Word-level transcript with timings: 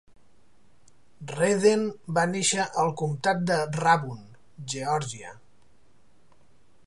Redden 1.31 1.83
va 2.19 2.23
néixer 2.31 2.65
al 2.85 2.89
comtat 3.03 3.45
de 3.51 3.59
Rabun, 3.77 4.25
Geòrgia. 4.75 5.35